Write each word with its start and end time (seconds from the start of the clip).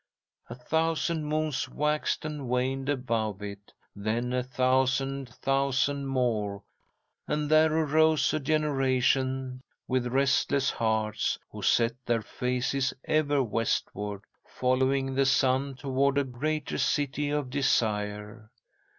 "'A 0.49 0.55
thousand 0.55 1.25
moons 1.25 1.69
waxed 1.69 2.25
and 2.25 2.49
waned 2.49 2.89
above 2.89 3.43
it, 3.43 3.71
then 3.95 4.33
a 4.33 4.41
thousand, 4.41 5.29
thousand 5.29 6.07
more, 6.07 6.63
and 7.27 7.51
there 7.51 7.71
arose 7.71 8.33
a 8.33 8.39
generation 8.39 9.61
with 9.87 10.07
restless 10.07 10.71
hearts, 10.71 11.37
who 11.51 11.61
set 11.61 11.93
their 12.07 12.23
faces 12.23 12.95
ever 13.05 13.43
westward, 13.43 14.23
following 14.47 15.13
the 15.13 15.25
sun 15.27 15.75
toward 15.75 16.17
a 16.17 16.23
greater 16.23 16.79
City 16.79 17.29
of 17.29 17.51
Desire. 17.51 18.49